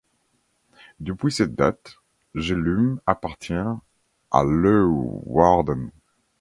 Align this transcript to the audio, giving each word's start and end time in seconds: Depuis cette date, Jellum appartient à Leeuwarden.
Depuis 0.99 1.31
cette 1.31 1.53
date, 1.53 1.97
Jellum 2.33 2.99
appartient 3.05 3.53
à 4.31 4.43
Leeuwarden. 4.43 5.91